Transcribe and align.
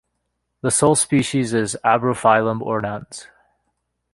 The 0.61 0.71
sole 0.71 0.95
species 0.95 1.53
is 1.53 1.77
Abrophyllum 1.85 2.61
ornans. 2.65 3.27